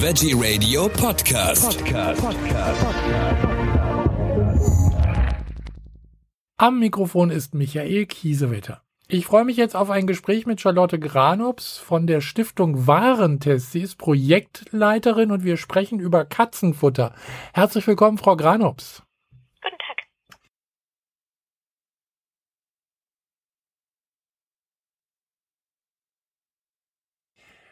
[0.00, 1.76] Veggie Radio Podcast.
[1.84, 2.22] Podcast.
[6.56, 8.84] Am Mikrofon ist Michael Kiesewetter.
[9.08, 13.72] Ich freue mich jetzt auf ein Gespräch mit Charlotte Granops von der Stiftung Warentest.
[13.72, 17.12] Sie ist Projektleiterin und wir sprechen über Katzenfutter.
[17.52, 19.02] Herzlich willkommen, Frau Granops.
[19.60, 20.06] Guten Tag.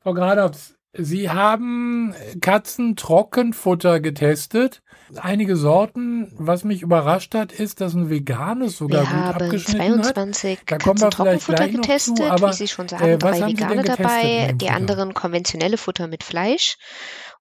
[0.00, 4.82] Frau Granops, Sie haben Katzentrockenfutter getestet.
[5.16, 10.02] Einige Sorten, was mich überrascht hat, ist, dass ein veganes sogar wir gut haben abgeschnitten
[10.02, 10.64] 22 hat.
[10.66, 14.52] Da kommen wir noch getestet, zu, aber wie Sie schon sagen, äh, drei vegane dabei,
[14.54, 16.76] die anderen konventionelle Futter mit Fleisch.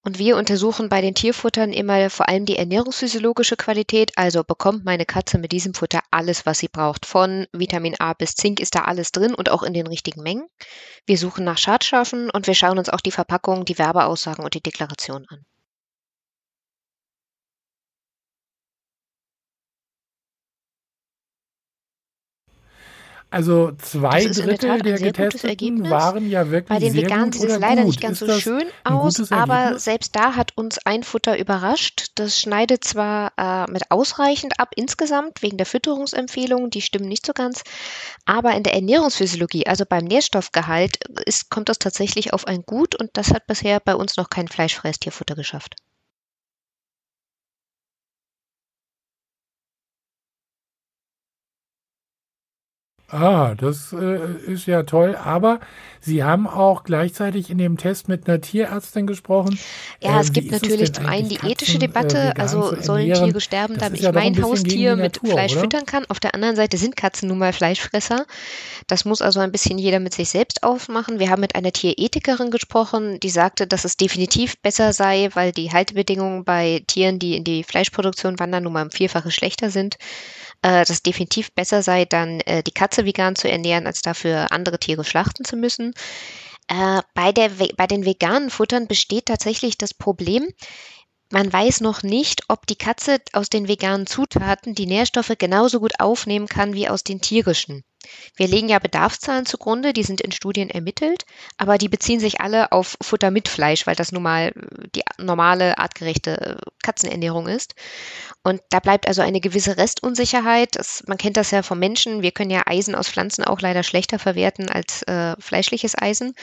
[0.08, 4.14] Und wir untersuchen bei den Tierfuttern immer vor allem die ernährungsphysiologische Qualität.
[4.16, 7.06] Also bekommt meine Katze mit diesem Futter alles, was sie braucht.
[7.06, 10.48] Von Vitamin A bis Zink ist da alles drin und auch in den richtigen Mengen.
[11.06, 14.64] Wir suchen nach Schadstoffen und wir schauen uns auch die Verpackung, die Werbeaussagen und die
[14.64, 15.46] Deklaration an.
[23.30, 27.50] Also zwei Drittel der sehr Getesteten waren ja wirklich Bei den sehr Veganen gut sieht
[27.50, 27.88] es leider gut.
[27.88, 32.12] nicht ganz so schön aus, aber selbst da hat uns ein Futter überrascht.
[32.16, 37.34] Das schneidet zwar äh, mit ausreichend ab insgesamt wegen der Fütterungsempfehlungen, die stimmen nicht so
[37.34, 37.64] ganz,
[38.26, 43.10] aber in der Ernährungsphysiologie, also beim Nährstoffgehalt, ist, kommt das tatsächlich auf ein Gut und
[43.14, 45.76] das hat bisher bei uns noch kein fleischfreies Tierfutter geschafft.
[53.10, 55.16] Ah, das äh, ist ja toll.
[55.16, 55.62] Aber
[56.02, 59.60] Sie haben auch gleichzeitig in dem Test mit einer Tierärztin gesprochen.
[60.02, 63.14] Ja, Äh, es gibt natürlich zum einen die ethische Katzen, äh, Debatte, vegan also sollen?
[63.14, 65.62] Tiere sterben, Das damit ja ich mein Haustier mit Natur, Fleisch oder?
[65.62, 66.06] füttern kann.
[66.10, 68.26] Auf der anderen Seite sind Katzen nun mal Fleischfresser.
[68.88, 71.20] Das muss also ein bisschen jeder mit sich selbst aufmachen.
[71.20, 75.72] Wir haben mit einer Tierethikerin gesprochen, die sagte, dass es definitiv besser sei, weil die
[75.72, 79.98] Haltebedingungen bei Tieren, die in die Fleischproduktion wandern, nun mal um Vierfache schlechter sind.
[80.62, 84.80] Äh, dass definitiv besser sei, dann äh, die Katze vegan zu ernähren, als dafür andere
[84.80, 85.94] Tiere schlachten zu müssen.
[86.68, 90.48] Äh, bei, der, bei den veganen Futtern besteht tatsächlich das Problem,
[91.30, 96.00] man weiß noch nicht, ob die Katze aus den veganen Zutaten die Nährstoffe genauso gut
[96.00, 97.84] aufnehmen kann wie aus den tierischen.
[98.36, 101.26] Wir legen ja Bedarfszahlen zugrunde, die sind in Studien ermittelt,
[101.58, 105.04] aber die beziehen sich alle auf Futter mit Fleisch, weil das nun mal äh, die
[105.18, 107.74] normale, artgerechte äh, Katzenernährung ist.
[108.44, 110.76] Und da bleibt also eine gewisse Restunsicherheit.
[110.76, 112.22] Das, man kennt das ja vom Menschen.
[112.22, 116.34] Wir können ja Eisen aus Pflanzen auch leider schlechter verwerten als äh, fleischliches Eisen.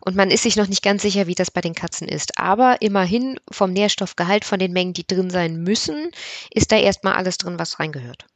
[0.00, 2.38] Und man ist sich noch nicht ganz sicher, wie das bei den Katzen ist.
[2.38, 6.10] Aber immerhin vom Nährstoffgehalt, von den Mengen, die drin sein müssen,
[6.50, 8.26] ist da erstmal alles drin, was reingehört.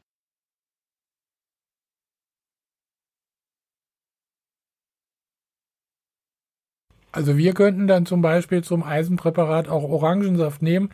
[7.13, 10.91] Also wir könnten dann zum Beispiel zum Eisenpräparat auch Orangensaft nehmen.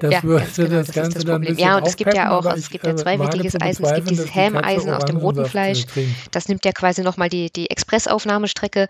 [0.00, 2.12] Das Ja, würde genau, das das Ganze das dann ein bisschen Ja, und es gibt
[2.14, 3.84] ja auch, aber es gibt ja äh, zu Eisen.
[3.84, 5.86] Es gibt dieses Helmeisen aus dem roten äh, Fleisch.
[6.32, 8.88] Das nimmt ja quasi nochmal die, die Expressaufnahmestrecke.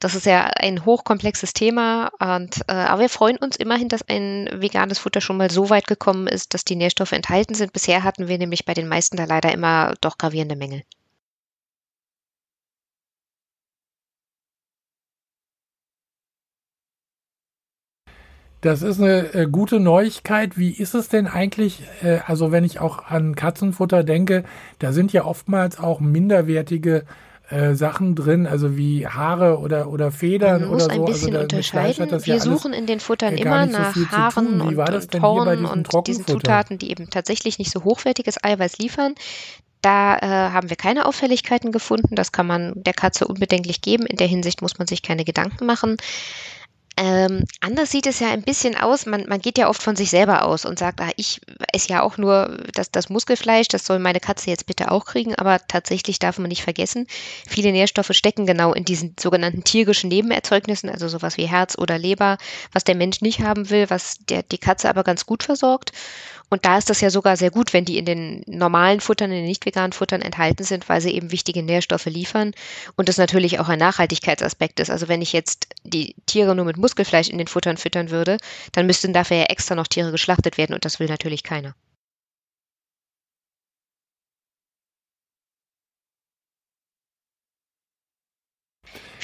[0.00, 2.10] Das ist ja ein hochkomplexes Thema.
[2.18, 5.86] Und, äh, aber wir freuen uns immerhin, dass ein veganes Futter schon mal so weit
[5.86, 7.72] gekommen ist, dass die Nährstoffe enthalten sind.
[7.72, 10.84] Bisher hatten wir nämlich bei den meisten da leider immer doch gravierende Mängel.
[18.64, 20.56] Das ist eine äh, gute Neuigkeit.
[20.56, 24.42] Wie ist es denn eigentlich, äh, also wenn ich auch an Katzenfutter denke,
[24.78, 27.04] da sind ja oftmals auch minderwertige
[27.50, 31.04] äh, Sachen drin, also wie Haare oder, oder Federn Man muss oder ein so.
[31.04, 32.26] bisschen also da, mit Fleisch unterscheiden.
[32.26, 34.10] Wir ja suchen in den Futtern äh, immer so nach tun.
[34.10, 36.26] Haaren und, und Horn und diesen?
[36.26, 39.14] Zutaten, die eben tatsächlich nicht so hochwertiges Eiweiß liefern.
[39.82, 42.14] Da äh, haben wir keine Auffälligkeiten gefunden.
[42.14, 44.06] Das kann man der Katze unbedenklich geben.
[44.06, 45.98] In der Hinsicht muss man sich keine Gedanken machen.
[46.96, 49.04] Ähm, anders sieht es ja ein bisschen aus.
[49.06, 51.40] Man, man geht ja oft von sich selber aus und sagt, ah, ich
[51.72, 55.34] esse ja auch nur das, das Muskelfleisch, das soll meine Katze jetzt bitte auch kriegen.
[55.34, 57.08] Aber tatsächlich darf man nicht vergessen,
[57.48, 62.38] viele Nährstoffe stecken genau in diesen sogenannten tierischen Nebenerzeugnissen, also sowas wie Herz oder Leber,
[62.72, 65.90] was der Mensch nicht haben will, was der, die Katze aber ganz gut versorgt.
[66.50, 69.38] Und da ist das ja sogar sehr gut, wenn die in den normalen Futtern, in
[69.38, 72.52] den nicht veganen Futtern enthalten sind, weil sie eben wichtige Nährstoffe liefern
[72.96, 74.90] und das natürlich auch ein Nachhaltigkeitsaspekt ist.
[74.90, 78.36] Also wenn ich jetzt die Tiere nur mit Muskelfleisch in den Futtern füttern würde,
[78.72, 81.74] dann müssten dafür ja extra noch Tiere geschlachtet werden und das will natürlich keiner.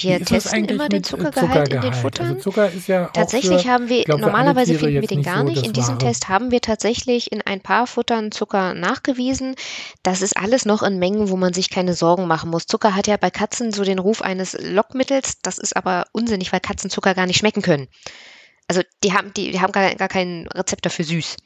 [0.02, 1.96] Wir testen immer den Zuckergehalt in den Zuckergehalt?
[1.96, 2.26] Futtern.
[2.26, 5.44] Also Zucker ist ja Tatsächlich für, haben wir, glaub, normalerweise finden wir den gar so
[5.44, 5.58] nicht.
[5.58, 6.06] das In diesem Wahre.
[6.06, 9.54] Test haben wir tatsächlich in ein paar Futtern Zucker nachgewiesen.
[10.02, 12.66] Das ist alles noch in Mengen, wo man sich keine Sorgen machen muss.
[12.66, 15.40] Zucker hat ja bei Katzen so den Ruf eines Lockmittels.
[15.42, 17.88] Das ist aber unsinnig, weil Katzen Zucker gar nicht schmecken können.
[18.68, 21.36] Also die haben, die, die haben gar, gar kein Rezept dafür süß.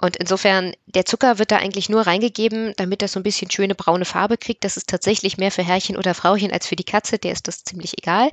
[0.00, 3.74] Und insofern, der Zucker wird da eigentlich nur reingegeben, damit er so ein bisschen schöne
[3.74, 4.62] braune Farbe kriegt.
[4.62, 7.18] Das ist tatsächlich mehr für Herrchen oder Frauchen als für die Katze.
[7.18, 8.30] Der ist das ziemlich egal.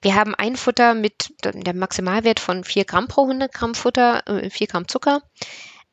[0.00, 4.48] Wir haben ein Futter mit der Maximalwert von 4 Gramm pro 100 Gramm Futter, äh,
[4.48, 5.22] 4 Gramm Zucker.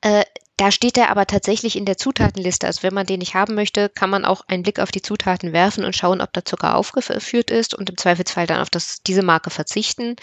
[0.01, 0.25] Äh,
[0.57, 2.67] da steht er aber tatsächlich in der Zutatenliste.
[2.67, 5.53] Also wenn man den nicht haben möchte, kann man auch einen Blick auf die Zutaten
[5.53, 9.23] werfen und schauen, ob da Zucker aufgeführt ist und im Zweifelsfall dann auf das, diese
[9.23, 10.17] Marke verzichten.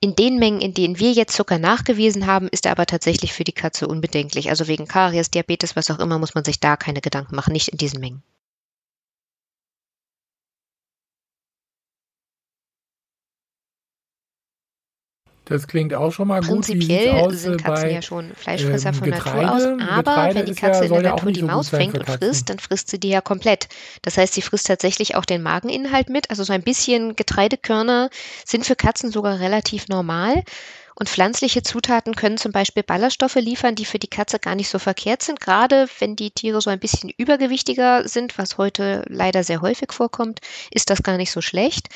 [0.00, 3.42] In den Mengen, in denen wir jetzt Zucker nachgewiesen haben, ist er aber tatsächlich für
[3.42, 4.48] die Katze unbedenklich.
[4.48, 7.68] Also wegen Karies, Diabetes, was auch immer, muss man sich da keine Gedanken machen, nicht
[7.68, 8.22] in diesen Mengen.
[15.48, 16.48] Das klingt auch schon mal gut.
[16.66, 19.36] Prinzipiell sind Katzen bei, ja schon Fleischfresser ähm, von Getreide?
[19.46, 19.88] Natur aus.
[19.90, 21.98] Aber Getreide wenn die ist ja- Katze in der ja Natur die so Maus fängt
[21.98, 23.68] und frisst, dann frisst sie die ja komplett.
[24.02, 26.30] Das heißt, sie frisst tatsächlich auch den Mageninhalt mit.
[26.30, 28.10] Also so ein bisschen Getreidekörner
[28.44, 30.42] sind für Katzen sogar relativ normal.
[30.94, 34.80] Und pflanzliche Zutaten können zum Beispiel Ballaststoffe liefern, die für die Katze gar nicht so
[34.80, 39.60] verkehrt sind, gerade wenn die Tiere so ein bisschen übergewichtiger sind, was heute leider sehr
[39.62, 40.40] häufig vorkommt,
[40.72, 41.86] ist das gar nicht so schlecht.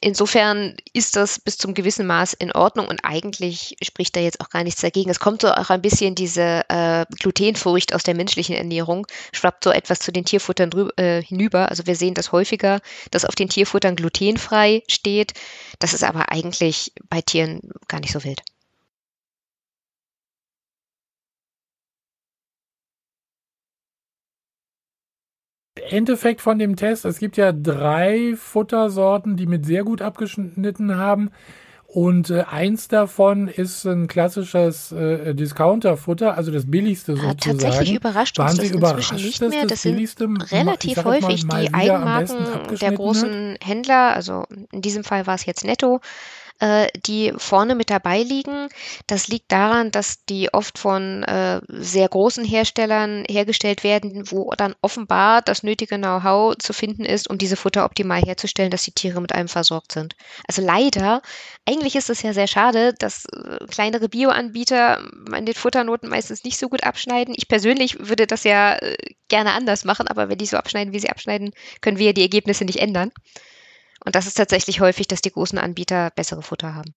[0.00, 4.48] Insofern ist das bis zum gewissen Maß in Ordnung und eigentlich spricht da jetzt auch
[4.48, 5.10] gar nichts dagegen.
[5.10, 9.70] Es kommt so auch ein bisschen diese äh, Glutenfurcht aus der menschlichen Ernährung, schwappt so
[9.70, 11.68] etwas zu den Tierfuttern drü- äh, hinüber.
[11.68, 12.80] Also wir sehen das häufiger,
[13.12, 15.34] dass auf den Tierfuttern glutenfrei steht.
[15.78, 18.42] Das ist aber eigentlich bei Tieren gar nicht so wild.
[25.90, 31.30] Endeffekt von dem Test, es gibt ja drei Futtersorten, die mit sehr gut abgeschnitten haben.
[31.86, 37.58] Und äh, eins davon ist ein klassisches äh, Discounter-Futter, also das billigste Äh, sozusagen.
[37.58, 39.62] Tatsächlich überrascht uns Waren das Sie inzwischen nicht mehr.
[39.62, 44.14] das Das sind billigste ich relativ jetzt mal, häufig mal die Eigenmarken der großen Händler,
[44.14, 46.00] also in diesem Fall war es jetzt Netto,
[46.62, 48.68] äh, die vorne mit dabei liegen.
[49.08, 54.76] Das liegt daran, dass die oft von äh, sehr großen Herstellern hergestellt werden, wo dann
[54.80, 59.20] offenbar das nötige Know-how zu finden ist, um diese Futter optimal herzustellen, dass die Tiere
[59.20, 60.14] mit allem versorgt sind.
[60.46, 61.20] Also leider,
[61.68, 64.98] eigentlich ist es ja sehr schade, dass äh, kleinere Bioanbieter
[65.32, 67.34] an den Futternoten meistens nicht so gut abschneiden.
[67.36, 68.94] Ich persönlich würde das ja äh,
[69.26, 71.50] gerne anders machen, aber wenn die so abschneiden, wie sie abschneiden,
[71.80, 73.10] können wir ja die Ergebnisse nicht ändern.
[74.04, 76.94] Und das ist tatsächlich häufig, dass die großen Anbieter bessere Futter haben.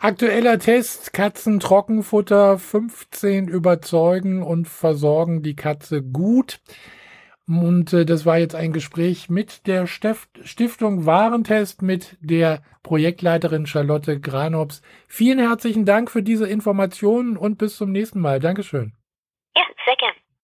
[0.00, 6.60] Aktueller Test, Katzen Trockenfutter, 15 überzeugen und versorgen die Katze gut.
[7.48, 14.20] Und äh, das war jetzt ein Gespräch mit der Stiftung Warentest mit der Projektleiterin Charlotte
[14.20, 14.82] Granops.
[15.08, 18.38] Vielen herzlichen Dank für diese Informationen und bis zum nächsten Mal.
[18.38, 18.97] Dankeschön.
[19.58, 19.96] Ja, sehr